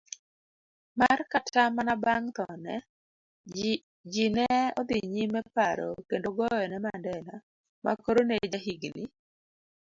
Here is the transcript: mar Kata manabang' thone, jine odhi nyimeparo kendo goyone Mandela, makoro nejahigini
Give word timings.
mar 0.99 1.19
Kata 1.33 1.63
manabang' 1.75 2.29
thone, 2.37 2.75
jine 4.13 4.47
odhi 4.79 4.97
nyimeparo 5.13 5.89
kendo 6.09 6.27
goyone 6.37 6.77
Mandela, 6.85 7.35
makoro 7.85 8.19
nejahigini 8.25 9.03